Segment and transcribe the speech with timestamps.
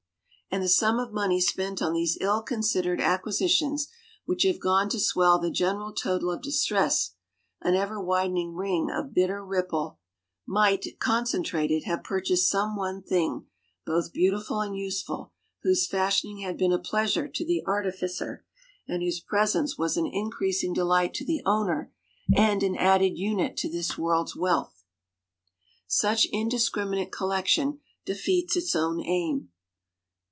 [0.53, 3.87] And the sum of money spent on these ill considered acquisitions
[4.25, 7.11] which have gone to swell the general total of distress,
[7.61, 9.99] an ever widening ring of bitter ripple,
[10.45, 13.45] might, concentrated, have purchased some one thing,
[13.85, 15.31] both beautiful and useful,
[15.63, 18.43] whose fashioning had been a pleasure to the artificer,
[18.89, 21.93] and whose presence was an increasing delight to the owner
[22.35, 24.83] and an added unit to this world's real wealth.
[25.87, 29.47] Such indiscriminate collection defeats its own aim.